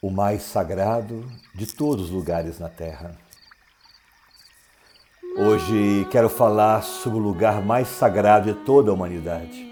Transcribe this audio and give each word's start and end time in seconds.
o 0.00 0.10
mais 0.10 0.42
sagrado 0.42 1.24
de 1.52 1.66
todos 1.66 2.04
os 2.04 2.10
lugares 2.10 2.60
na 2.60 2.68
Terra. 2.68 3.16
Hoje 5.36 6.06
quero 6.08 6.28
falar 6.28 6.82
sobre 6.82 7.18
o 7.18 7.22
lugar 7.22 7.60
mais 7.64 7.88
sagrado 7.88 8.52
de 8.52 8.60
toda 8.64 8.92
a 8.92 8.94
humanidade. 8.94 9.66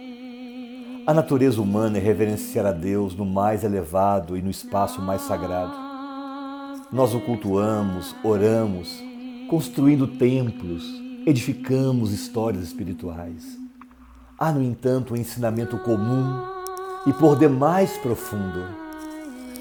A 1.06 1.14
natureza 1.14 1.62
humana 1.62 1.98
é 1.98 2.00
reverenciar 2.00 2.66
a 2.66 2.72
Deus 2.72 3.14
no 3.14 3.24
mais 3.24 3.62
elevado 3.62 4.36
e 4.36 4.42
no 4.42 4.50
espaço 4.50 5.00
mais 5.00 5.22
sagrado. 5.22 5.74
Nós 6.90 7.14
o 7.14 7.20
cultuamos, 7.20 8.12
oramos, 8.24 9.00
construindo 9.48 10.08
templos, 10.08 10.84
edificamos 11.24 12.12
histórias 12.12 12.64
espirituais. 12.64 13.44
Há, 14.36 14.50
no 14.50 14.60
entanto, 14.60 15.14
um 15.14 15.16
ensinamento 15.16 15.78
comum 15.78 16.42
e 17.06 17.12
por 17.12 17.38
demais 17.38 17.96
profundo 17.98 18.85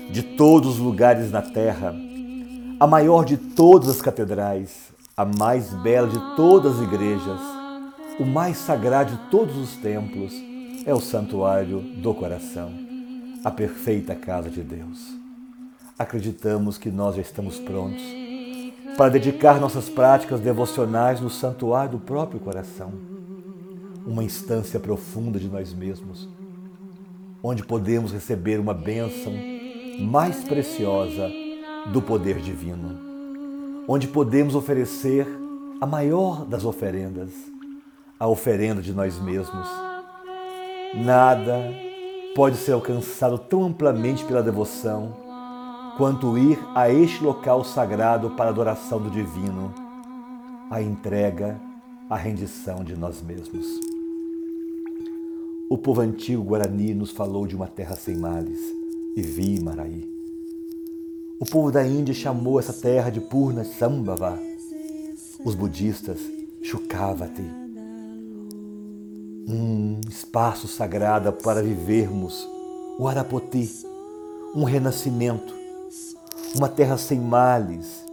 de 0.10 0.22
todos 0.22 0.76
os 0.76 0.80
lugares 0.80 1.32
na 1.32 1.42
terra, 1.42 1.96
a 2.80 2.88
maior 2.88 3.26
de 3.26 3.38
todas 3.38 3.90
as 3.90 4.02
catedrais, 4.02 4.92
a 5.16 5.26
mais 5.26 5.74
bela 5.74 6.08
de 6.08 6.20
todas 6.36 6.76
as 6.76 6.82
igrejas, 6.82 7.40
o 8.20 8.26
mais 8.26 8.58
sagrado 8.58 9.16
de 9.16 9.30
todos 9.30 9.58
os 9.58 9.76
templos, 9.78 10.34
é 10.86 10.94
o 10.94 11.00
santuário 11.00 11.80
do 11.80 12.14
coração, 12.14 12.72
a 13.44 13.50
perfeita 13.50 14.14
casa 14.14 14.50
de 14.50 14.62
Deus. 14.62 15.14
Acreditamos 15.98 16.78
que 16.78 16.90
nós 16.90 17.16
já 17.16 17.22
estamos 17.22 17.58
prontos 17.58 18.04
para 18.98 19.10
dedicar 19.10 19.60
nossas 19.60 19.90
práticas 19.90 20.40
devocionais 20.40 21.20
no 21.20 21.30
santuário 21.30 21.94
do 21.94 22.00
próprio 22.00 22.40
coração, 22.40 22.94
uma 24.06 24.24
instância 24.24 24.80
profunda 24.80 25.40
de 25.40 25.50
nós 25.50 25.74
mesmos, 25.74 26.30
onde 27.42 27.64
podemos 27.66 28.12
receber 28.12 28.60
uma 28.60 28.74
bênção 28.74 29.34
mais 30.00 30.44
preciosa 30.44 31.32
do 31.92 32.02
poder 32.02 32.40
divino, 32.40 33.00
onde 33.88 34.08
podemos 34.08 34.56
oferecer 34.56 35.28
a 35.80 35.86
maior 35.86 36.46
das 36.46 36.66
oferendas, 36.66 37.32
a 38.20 38.28
oferenda 38.28 38.82
de 38.82 38.94
nós 38.94 39.20
mesmos. 39.20 39.68
Nada 40.94 41.74
pode 42.36 42.58
ser 42.58 42.74
alcançado 42.74 43.38
tão 43.38 43.64
amplamente 43.64 44.26
pela 44.26 44.44
devoção 44.44 45.14
quanto 45.98 46.38
ir 46.38 46.60
a 46.74 46.90
este 46.90 47.24
local 47.24 47.64
sagrado 47.64 48.32
para 48.32 48.46
a 48.46 48.50
adoração 48.50 49.02
do 49.02 49.10
divino, 49.10 49.74
a 50.70 50.82
entrega, 50.82 51.60
a 52.10 52.18
rendição 52.18 52.84
de 52.84 52.96
nós 52.98 53.22
mesmos. 53.22 53.80
O 55.70 55.78
povo 55.78 56.02
antigo 56.02 56.44
Guarani 56.44 56.94
nos 56.94 57.12
falou 57.12 57.48
de 57.48 57.56
uma 57.56 57.68
terra 57.68 57.96
sem 57.96 58.18
males 58.18 58.85
e 59.16 59.22
vi 59.22 59.62
Maraí. 59.62 60.10
O 61.40 61.46
povo 61.46 61.72
da 61.72 61.86
Índia 61.86 62.14
chamou 62.14 62.60
essa 62.60 62.74
terra 62.74 63.10
de 63.10 63.22
Purna 63.22 63.64
Sambhava. 63.64 64.38
Os 65.44 65.56
budistas, 65.56 66.20
Shukavati. 66.62 67.50
Um 69.48 70.02
espaço 70.10 70.68
sagrado 70.68 71.32
para 71.32 71.62
vivermos 71.62 72.48
o 72.98 73.08
Arapoti, 73.08 73.70
um 74.56 74.64
renascimento, 74.64 75.54
uma 76.56 76.68
terra 76.68 76.98
sem 76.98 77.20
males, 77.20 78.04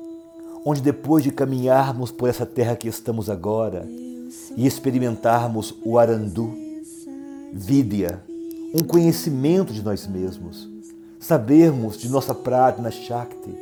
onde 0.65 0.81
depois 0.81 1.25
de 1.25 1.31
caminharmos 1.31 2.11
por 2.11 2.29
essa 2.29 2.45
terra 2.45 2.77
que 2.77 2.89
estamos 2.89 3.31
agora 3.31 3.89
e 4.57 4.67
experimentarmos 4.67 5.75
o 5.85 5.99
Arandu, 5.99 6.53
Vidya, 7.53 8.23
um 8.75 8.83
conhecimento 8.83 9.73
de 9.73 9.83
nós 9.83 10.07
mesmos, 10.07 10.72
sabermos 11.23 11.97
de 11.97 12.09
nossa 12.09 12.35
prática 12.35 12.91
Shakti, 12.91 13.55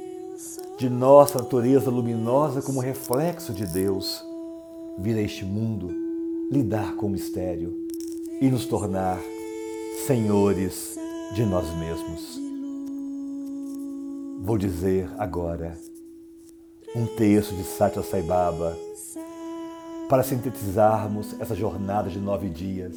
de 0.79 0.89
nossa 0.89 1.39
natureza 1.39 1.91
luminosa 1.91 2.63
como 2.63 2.81
reflexo 2.81 3.53
de 3.53 3.67
Deus, 3.67 4.25
vir 4.99 5.19
a 5.19 5.21
este 5.21 5.45
mundo, 5.45 5.91
lidar 6.51 6.97
com 6.97 7.07
o 7.07 7.11
mistério 7.11 7.77
e 8.41 8.51
nos 8.51 8.65
tornar 8.65 9.21
senhores 10.07 10.97
de 11.35 11.45
nós 11.45 11.67
mesmos. 11.77 12.41
Vou 14.41 14.57
dizer 14.57 15.11
agora 15.19 15.77
um 16.97 17.05
texto 17.05 17.55
de 17.55 17.63
Satya 17.63 18.03
Sai 18.03 18.23
Baba 18.23 18.75
para 20.09 20.23
sintetizarmos 20.23 21.39
essa 21.39 21.55
jornada 21.55 22.09
de 22.09 22.19
nove 22.19 22.49
dias 22.49 22.97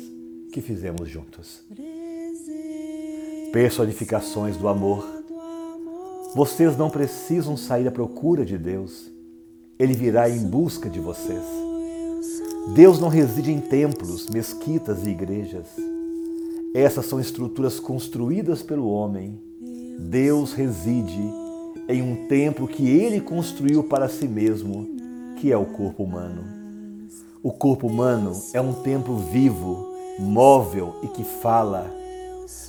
que 0.54 0.62
fizemos 0.62 1.10
juntos 1.10 1.62
personificações 3.54 4.58
do 4.58 4.68
amor. 4.68 5.08
Vocês 6.36 6.76
não 6.76 6.90
precisam 6.90 7.56
sair 7.56 7.88
à 7.88 7.92
procura 7.92 8.44
de 8.44 8.58
Deus. 8.58 9.12
Ele 9.78 9.94
virá 9.94 10.28
em 10.28 10.40
busca 10.40 10.90
de 10.90 11.00
vocês. 11.00 11.44
Deus 12.74 13.00
não 13.00 13.10
reside 13.10 13.52
em 13.52 13.60
templos, 13.60 14.28
mesquitas 14.28 15.06
e 15.06 15.12
igrejas. 15.12 15.68
Essas 16.74 17.06
são 17.06 17.20
estruturas 17.20 17.80
construídas 17.80 18.64
pelo 18.64 18.90
homem. 18.90 19.40
Deus 20.00 20.54
reside 20.54 21.22
em 21.88 22.02
um 22.02 22.28
templo 22.28 22.68
que 22.68 22.90
ele 22.90 23.22
construiu 23.22 23.84
para 23.84 24.10
si 24.10 24.28
mesmo, 24.28 24.88
que 25.38 25.52
é 25.52 25.58
o 25.58 25.66
corpo 25.66 26.04
humano. 26.04 26.44
O 27.44 27.52
corpo 27.52 27.86
humano 27.86 28.32
é 28.52 28.60
um 28.60 28.74
templo 28.74 29.16
vivo, 29.18 29.94
móvel 30.18 30.96
e 31.04 31.08
que 31.08 31.24
fala 31.24 32.03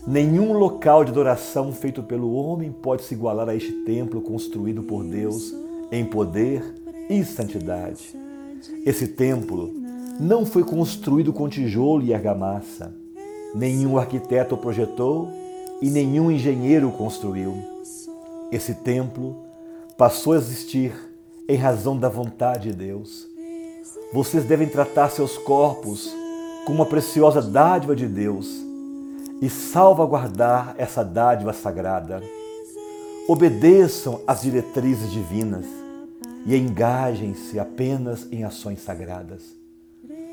Nenhum 0.06 0.53
local 0.53 1.03
de 1.03 1.11
adoração 1.11 1.72
feito 1.72 2.03
pelo 2.03 2.34
homem 2.34 2.71
pode 2.71 3.05
se 3.05 3.15
igualar 3.15 3.49
a 3.49 3.55
este 3.55 3.72
templo 3.84 4.21
construído 4.21 4.83
por 4.83 5.03
Deus 5.03 5.55
em 5.91 6.05
poder 6.05 6.62
e 7.09 7.25
santidade. 7.25 8.15
Esse 8.84 9.09
templo 9.09 9.72
não 10.21 10.45
foi 10.45 10.62
construído 10.62 11.33
com 11.33 11.49
tijolo 11.49 12.03
e 12.03 12.12
argamassa. 12.12 12.95
Nenhum 13.55 13.97
arquiteto 13.97 14.56
projetou 14.59 15.28
e 15.81 15.89
nenhum 15.89 16.31
engenheiro 16.31 16.91
construiu. 16.91 17.56
Esse 18.53 18.75
templo 18.75 19.37
passou 19.97 20.34
a 20.34 20.37
existir 20.37 20.93
em 21.49 21.56
razão 21.56 21.97
da 21.97 22.11
vontade 22.11 22.71
de 22.71 22.77
Deus. 22.77 23.27
Vocês 24.12 24.45
devem 24.45 24.69
tratar 24.69 25.09
seus 25.09 25.39
corpos 25.39 26.15
como 26.66 26.78
uma 26.78 26.87
preciosa 26.87 27.41
dádiva 27.41 27.97
de 27.97 28.06
Deus 28.06 28.65
e 29.41 29.49
salvaguardar 29.50 30.75
essa 30.78 31.05
dádiva 31.05 31.53
sagrada. 31.53 32.22
Obedeçam 33.28 34.21
às 34.27 34.43
diretrizes 34.43 35.11
divinas 35.11 35.67
e 36.47 36.56
engajem-se 36.56 37.59
apenas 37.59 38.27
em 38.31 38.45
ações 38.45 38.81
sagradas. 38.81 39.43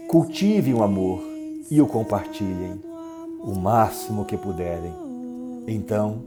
Cultivem 0.08 0.74
o 0.74 0.84
amor 0.84 1.22
e 1.70 1.82
o 1.82 1.88
compartilhem 1.88 2.82
o 3.42 3.56
máximo 3.56 4.26
que 4.26 4.38
puderem. 4.38 4.94
Então, 5.68 6.22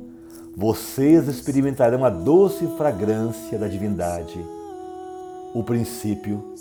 vocês 0.57 1.29
experimentarão 1.29 2.05
a 2.05 2.11
doce 2.11 2.67
fragrância 2.77 3.59
da 3.59 3.69
divindade, 3.69 4.39
o 5.55 5.63
princípio 5.63 6.55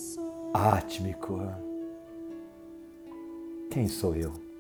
átmico. 0.54 1.42
Quem 3.70 3.88
sou 3.88 4.16
eu? 4.16 4.53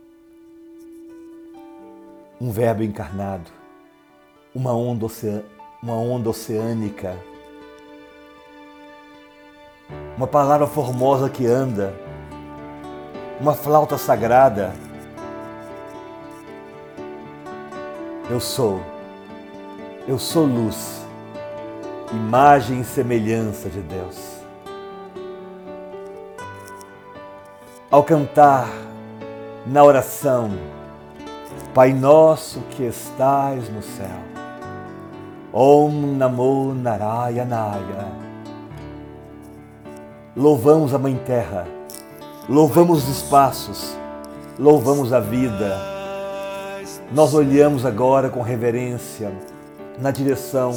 Um 2.44 2.52
verbo 2.52 2.84
encarnado, 2.84 3.50
uma 4.54 4.74
onda, 4.74 5.08
uma 5.82 5.94
onda 5.94 6.30
oceânica, 6.30 7.18
uma 10.18 10.28
palavra 10.28 10.68
formosa 10.68 11.30
que 11.30 11.46
anda, 11.48 11.96
uma 13.40 13.54
flauta 13.54 13.98
sagrada. 13.98 14.74
Eu 18.30 18.42
sou, 18.42 18.82
eu 20.06 20.20
sou 20.20 20.46
luz, 20.46 21.06
imagem 22.12 22.82
e 22.82 22.84
semelhança 22.84 23.70
de 23.70 23.80
Deus. 23.80 24.18
Ao 27.90 28.04
cantar 28.04 28.68
na 29.66 29.82
oração, 29.82 30.52
Pai 31.74 31.94
nosso 31.94 32.60
que 32.72 32.84
estais 32.84 33.70
no 33.70 33.82
céu. 33.82 34.20
Om 35.52 36.16
Namo 36.18 36.74
Narayanaya. 36.74 38.24
Louvamos 40.36 40.96
a 40.96 40.98
Mãe 40.98 41.16
Terra, 41.16 41.68
louvamos 42.50 43.04
os 43.04 43.18
espaços, 43.18 43.96
louvamos 44.58 45.14
a 45.14 45.20
vida. 45.20 45.80
Nós 47.12 47.36
olhamos 47.36 47.86
agora 47.86 48.30
com 48.30 48.42
reverência 48.42 49.32
na 50.00 50.10
direção 50.10 50.72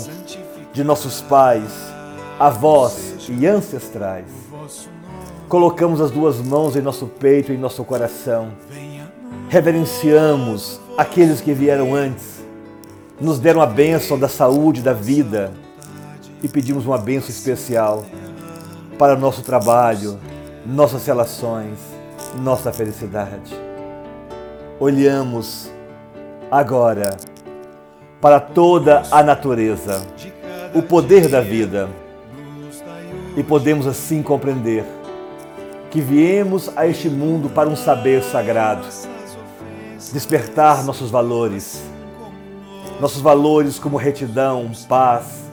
de 0.75 0.85
nossos 0.85 1.23
pais, 1.23 1.73
avós 2.39 3.17
e 3.31 3.47
ancestrais. 3.47 4.27
Colocamos 5.49 6.03
as 6.03 6.11
duas 6.11 6.39
mãos 6.39 6.77
em 6.77 6.83
nosso 6.83 7.07
peito 7.07 7.51
e 7.51 7.55
em 7.55 7.59
nosso 7.59 7.83
coração. 7.83 8.51
Reverenciamos 9.49 10.81
aqueles 10.99 11.41
que 11.41 11.55
vieram 11.55 11.95
antes, 11.95 12.45
nos 13.21 13.39
deram 13.39 13.61
a 13.61 13.67
bênção 13.67 14.19
da 14.19 14.29
saúde, 14.29 14.83
da 14.83 14.93
vida 14.93 15.53
e 16.43 16.49
pedimos 16.49 16.85
uma 16.85 16.99
bênção 16.99 17.31
especial 17.31 18.05
para 18.99 19.15
nosso 19.15 19.43
trabalho, 19.43 20.19
nossas 20.67 21.07
relações, 21.07 21.79
nossa 22.41 22.73
felicidade. 22.73 23.55
Olhamos 24.81 25.71
agora 26.51 27.17
para 28.21 28.41
toda 28.41 29.05
a 29.13 29.23
natureza, 29.23 30.05
o 30.75 30.83
poder 30.83 31.29
da 31.29 31.41
vida, 31.41 31.89
e 33.37 33.45
podemos 33.45 33.87
assim 33.87 34.23
compreender 34.23 34.85
que 35.91 36.01
viemos 36.01 36.69
a 36.77 36.87
este 36.87 37.09
mundo 37.09 37.49
para 37.49 37.69
um 37.69 37.77
saber 37.77 38.23
sagrado, 38.25 38.87
despertar 40.13 40.85
nossos 40.85 41.11
valores, 41.11 41.83
nossos 43.01 43.21
valores 43.21 43.79
como 43.79 43.97
retidão, 43.97 44.71
paz, 44.89 45.45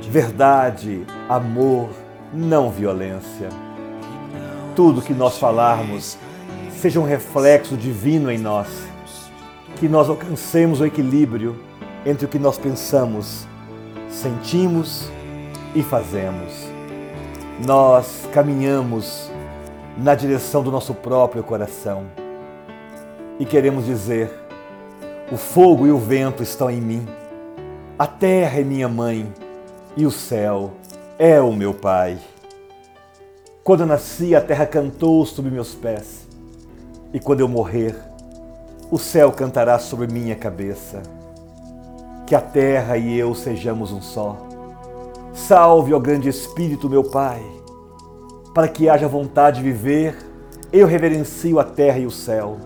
verdade, 0.00 1.06
amor, 1.28 1.88
não 2.32 2.70
violência. 2.70 3.48
Tudo 4.74 5.02
que 5.02 5.12
nós 5.12 5.38
falarmos 5.38 6.16
seja 6.80 6.98
um 6.98 7.04
reflexo 7.04 7.76
divino 7.76 8.30
em 8.30 8.38
nós, 8.38 8.68
que 9.76 9.88
nós 9.88 10.08
alcancemos 10.08 10.80
o 10.80 10.86
equilíbrio 10.86 11.56
entre 12.04 12.26
o 12.26 12.28
que 12.28 12.38
nós 12.38 12.58
pensamos, 12.58 13.46
sentimos 14.10 15.10
e 15.74 15.82
fazemos. 15.82 16.52
Nós 17.64 18.28
caminhamos 18.32 19.30
na 19.96 20.14
direção 20.14 20.62
do 20.62 20.72
nosso 20.72 20.94
próprio 20.94 21.42
coração 21.42 22.21
e 23.38 23.44
queremos 23.44 23.86
dizer: 23.86 24.30
o 25.30 25.36
fogo 25.36 25.86
e 25.86 25.90
o 25.90 25.98
vento 25.98 26.42
estão 26.42 26.70
em 26.70 26.80
mim, 26.80 27.06
a 27.98 28.06
terra 28.06 28.60
é 28.60 28.64
minha 28.64 28.88
mãe 28.88 29.32
e 29.96 30.04
o 30.06 30.10
céu 30.10 30.72
é 31.18 31.40
o 31.40 31.52
meu 31.52 31.72
Pai. 31.72 32.18
Quando 33.62 33.80
eu 33.80 33.86
nasci, 33.86 34.34
a 34.34 34.40
terra 34.40 34.66
cantou 34.66 35.24
sobre 35.24 35.50
meus 35.50 35.74
pés, 35.74 36.26
e 37.12 37.20
quando 37.20 37.40
eu 37.40 37.48
morrer, 37.48 37.94
o 38.90 38.98
céu 38.98 39.30
cantará 39.30 39.78
sobre 39.78 40.06
minha 40.06 40.34
cabeça. 40.34 41.02
Que 42.26 42.34
a 42.34 42.40
terra 42.40 42.96
e 42.96 43.16
eu 43.16 43.34
sejamos 43.34 43.92
um 43.92 44.02
só. 44.02 44.36
Salve, 45.32 45.94
ó 45.94 45.98
grande 45.98 46.28
Espírito, 46.28 46.90
meu 46.90 47.04
Pai, 47.04 47.42
para 48.52 48.68
que 48.68 48.88
haja 48.88 49.08
vontade 49.08 49.58
de 49.58 49.62
viver, 49.62 50.16
eu 50.72 50.86
reverencio 50.86 51.58
a 51.58 51.64
terra 51.64 51.98
e 51.98 52.06
o 52.06 52.10
céu. 52.10 52.58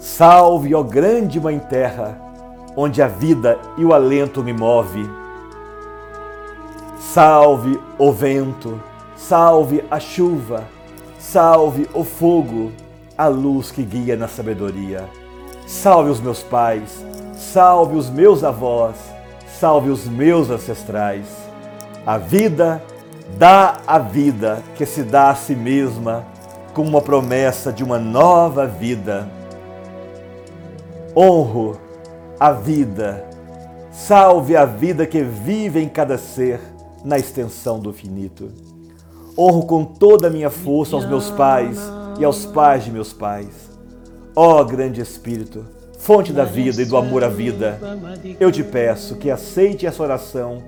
Salve, 0.00 0.74
ó 0.74 0.82
grande 0.82 1.38
Mãe 1.38 1.60
Terra, 1.60 2.18
onde 2.76 3.00
a 3.00 3.06
vida 3.06 3.60
e 3.76 3.84
o 3.84 3.94
alento 3.94 4.42
me 4.42 4.52
move 4.52 5.20
Salve 7.12 7.80
o 7.98 8.12
vento, 8.12 8.80
salve 9.16 9.82
a 9.90 9.98
chuva, 9.98 10.62
salve 11.18 11.88
o 11.92 12.04
fogo, 12.04 12.70
a 13.18 13.26
luz 13.26 13.72
que 13.72 13.82
guia 13.82 14.16
na 14.16 14.28
sabedoria. 14.28 15.08
Salve 15.66 16.10
os 16.10 16.20
meus 16.20 16.40
pais, 16.40 17.04
salve 17.34 17.96
os 17.96 18.08
meus 18.08 18.44
avós, 18.44 18.94
salve 19.58 19.90
os 19.90 20.04
meus 20.06 20.50
ancestrais. 20.50 21.26
A 22.06 22.16
vida 22.16 22.80
dá 23.36 23.78
a 23.88 23.98
vida 23.98 24.62
que 24.76 24.86
se 24.86 25.02
dá 25.02 25.30
a 25.30 25.34
si 25.34 25.56
mesma 25.56 26.24
como 26.72 26.90
uma 26.90 27.02
promessa 27.02 27.72
de 27.72 27.82
uma 27.82 27.98
nova 27.98 28.68
vida. 28.68 29.28
Honro 31.22 31.78
a 32.38 32.50
vida, 32.50 33.26
salve 33.92 34.56
a 34.56 34.64
vida 34.64 35.06
que 35.06 35.22
vive 35.22 35.78
em 35.78 35.86
cada 35.86 36.16
ser 36.16 36.58
na 37.04 37.18
extensão 37.18 37.78
do 37.78 37.90
infinito. 37.90 38.50
Honro 39.36 39.66
com 39.66 39.84
toda 39.84 40.28
a 40.28 40.30
minha 40.30 40.48
força 40.48 40.96
aos 40.96 41.04
meus 41.04 41.28
pais 41.28 41.78
e 42.18 42.24
aos 42.24 42.46
pais 42.46 42.86
de 42.86 42.90
meus 42.90 43.12
pais. 43.12 43.68
Ó 44.34 44.62
oh, 44.62 44.64
grande 44.64 45.02
Espírito, 45.02 45.66
fonte 45.98 46.32
da 46.32 46.46
vida 46.46 46.80
e 46.80 46.86
do 46.86 46.96
amor 46.96 47.22
à 47.22 47.28
vida, 47.28 47.78
eu 48.40 48.50
te 48.50 48.64
peço 48.64 49.16
que 49.16 49.30
aceite 49.30 49.86
essa 49.86 50.02
oração 50.02 50.62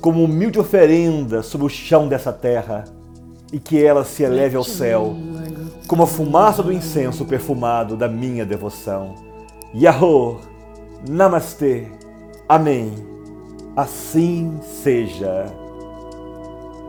como 0.00 0.22
humilde 0.22 0.60
oferenda 0.60 1.42
sobre 1.42 1.66
o 1.66 1.68
chão 1.68 2.06
dessa 2.06 2.32
terra 2.32 2.84
e 3.52 3.58
que 3.58 3.84
ela 3.84 4.04
se 4.04 4.22
eleve 4.22 4.56
ao 4.56 4.62
céu 4.62 5.16
como 5.88 6.04
a 6.04 6.06
fumaça 6.06 6.62
do 6.62 6.72
incenso 6.72 7.24
perfumado 7.24 7.96
da 7.96 8.06
minha 8.06 8.46
devoção. 8.46 9.29
Yahoo! 9.74 10.40
Namastê! 11.08 11.86
Amém! 12.48 12.92
Assim 13.76 14.58
seja. 14.62 15.46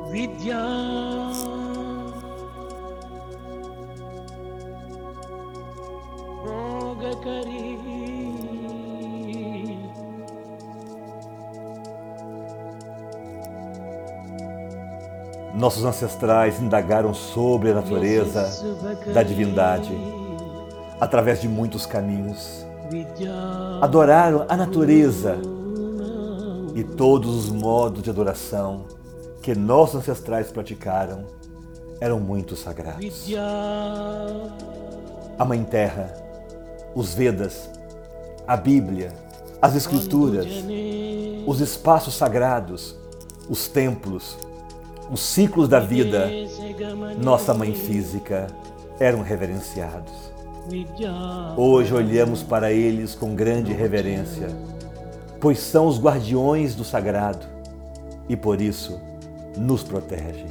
Vidya. 0.09 0.57
Nossos 15.53 15.85
ancestrais 15.85 16.59
indagaram 16.59 17.13
sobre 17.13 17.69
a 17.69 17.75
natureza 17.75 18.49
da 19.13 19.21
divindade 19.21 19.95
através 20.99 21.39
de 21.39 21.47
muitos 21.47 21.85
caminhos. 21.85 22.65
Adoraram 23.81 24.45
a 24.49 24.57
natureza 24.57 25.37
e 26.75 26.83
todos 26.83 27.35
os 27.35 27.49
modos 27.49 28.01
de 28.03 28.09
adoração 28.09 28.85
que 29.41 29.55
nossos 29.55 29.95
ancestrais 29.95 30.51
praticaram 30.51 31.25
eram 31.99 32.19
muito 32.19 32.55
sagrados. 32.55 33.27
A 35.37 35.45
Mãe 35.45 35.63
Terra, 35.63 36.13
os 36.95 37.13
Vedas, 37.13 37.69
a 38.47 38.57
Bíblia, 38.57 39.13
as 39.61 39.75
Escrituras, 39.75 40.47
os 41.45 41.59
espaços 41.61 42.15
sagrados, 42.15 42.95
os 43.49 43.67
templos, 43.67 44.37
os 45.11 45.21
ciclos 45.21 45.67
da 45.67 45.79
vida, 45.79 46.29
nossa 47.23 47.53
Mãe 47.53 47.73
Física, 47.73 48.47
eram 48.99 49.21
reverenciados. 49.21 50.31
Hoje 51.57 51.93
olhamos 51.93 52.43
para 52.43 52.71
eles 52.71 53.15
com 53.15 53.35
grande 53.35 53.73
reverência 53.73 54.49
pois 55.41 55.59
são 55.59 55.87
os 55.87 55.99
guardiões 55.99 56.75
do 56.75 56.85
sagrado 56.85 57.45
e 58.29 58.37
por 58.37 58.61
isso 58.61 59.01
nos 59.57 59.83
protegem. 59.83 60.45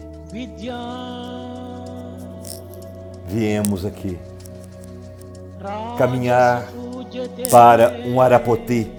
Viemos 3.27 3.87
aqui 3.87 4.19
caminhar 5.97 6.67
para 7.51 8.03
um 8.05 8.21
Arapoti, 8.21 8.91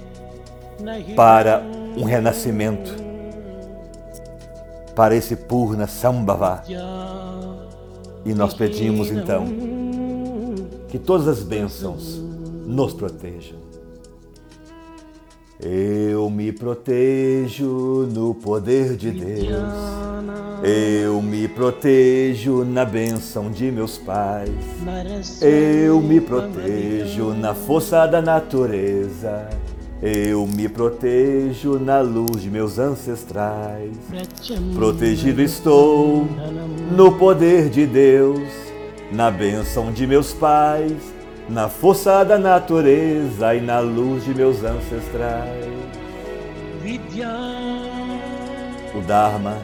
para 1.15 1.61
um 1.97 2.05
renascimento, 2.05 2.95
para 4.95 5.13
esse 5.13 5.35
Purna 5.35 5.87
Sambhava. 5.87 6.63
E 8.23 8.33
nós 8.33 8.53
pedimos 8.53 9.11
então 9.11 9.80
que 10.91 10.99
todas 10.99 11.25
as 11.25 11.41
bênçãos 11.41 12.21
nos 12.67 12.93
protejam. 12.93 13.57
Eu 15.57 16.29
me 16.29 16.51
protejo 16.51 18.09
no 18.13 18.35
poder 18.35 18.97
de 18.97 19.09
Deus. 19.11 19.73
Eu 20.61 21.21
me 21.21 21.47
protejo 21.47 22.65
na 22.65 22.83
bênção 22.83 23.49
de 23.49 23.71
meus 23.71 23.97
pais. 23.97 24.49
Eu 25.41 26.01
me 26.01 26.19
protejo 26.19 27.33
na 27.35 27.53
força 27.53 28.05
da 28.05 28.21
natureza. 28.21 29.47
Eu 30.01 30.45
me 30.47 30.67
protejo 30.67 31.79
na 31.79 32.01
luz 32.01 32.41
de 32.41 32.49
meus 32.49 32.79
ancestrais. 32.79 33.95
Protegido 34.73 35.41
estou 35.41 36.27
no 36.91 37.11
poder 37.19 37.69
de 37.69 37.85
Deus, 37.85 38.41
na 39.11 39.29
bênção 39.29 39.91
de 39.91 40.07
meus 40.07 40.33
pais 40.33 41.21
na 41.49 41.67
força 41.67 42.23
da 42.23 42.37
natureza 42.37 43.53
e 43.53 43.59
na 43.59 43.79
luz 43.79 44.23
de 44.23 44.33
meus 44.33 44.63
ancestrais. 44.63 45.69
O 48.95 49.01
Dharma 49.01 49.57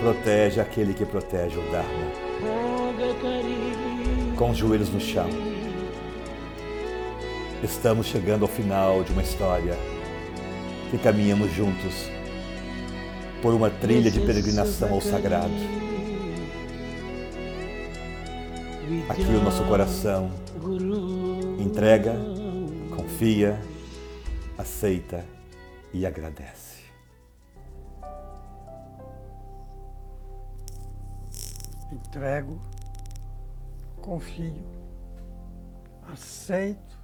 protege 0.00 0.60
aquele 0.60 0.94
que 0.94 1.04
protege 1.04 1.58
o 1.58 1.62
Dharma. 1.72 2.12
Com 4.36 4.50
os 4.50 4.56
joelhos 4.56 4.90
no 4.90 5.00
chão. 5.00 5.28
Estamos 7.62 8.06
chegando 8.06 8.42
ao 8.42 8.48
final 8.48 9.02
de 9.02 9.12
uma 9.12 9.22
história 9.22 9.76
que 10.92 10.98
caminhamos 10.98 11.52
juntos 11.52 12.08
por 13.42 13.52
uma 13.52 13.68
trilha 13.68 14.10
de 14.10 14.20
peregrinação 14.20 14.92
ao 14.92 15.00
sagrado. 15.00 15.87
Aqui 19.08 19.22
o 19.22 19.42
nosso 19.42 19.64
coração 19.64 20.30
entrega, 21.60 22.14
confia 22.96 23.60
aceita 24.58 25.24
e 25.92 26.04
agradece. 26.04 26.84
Entrego, 31.92 32.60
confio, 34.00 34.66
aceito 36.10 36.98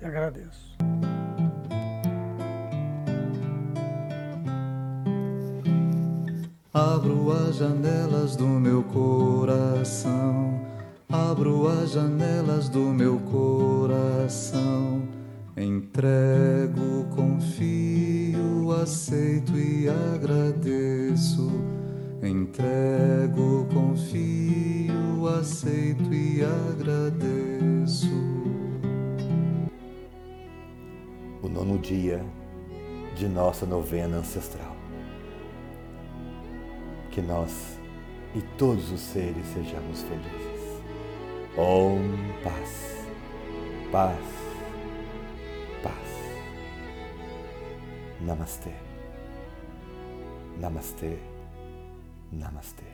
e 0.00 0.04
agradeço. 0.04 0.69
Abro 7.00 7.32
as 7.32 7.56
janelas 7.56 8.36
do 8.36 8.46
meu 8.46 8.82
coração, 8.82 10.60
abro 11.08 11.66
as 11.66 11.92
janelas 11.92 12.68
do 12.68 12.92
meu 12.92 13.18
coração. 13.20 15.08
Entrego, 15.56 17.06
confio, 17.16 18.70
aceito 18.82 19.56
e 19.56 19.88
agradeço. 19.88 21.50
Entrego, 22.22 23.66
confio, 23.72 25.26
aceito 25.38 26.12
e 26.12 26.42
agradeço. 26.44 28.12
O 31.42 31.48
nono 31.48 31.78
dia 31.78 32.22
de 33.16 33.26
nossa 33.26 33.64
novena 33.64 34.18
ancestral 34.18 34.69
que 37.10 37.20
nós 37.20 37.78
e 38.34 38.42
todos 38.56 38.90
os 38.92 39.00
seres 39.00 39.46
sejamos 39.48 40.02
felizes. 40.02 40.82
Om 41.56 42.00
paz, 42.44 43.06
paz, 43.90 44.24
paz. 45.82 46.10
Namastê, 48.20 48.74
namastê, 50.58 51.18
namastê. 52.32 52.89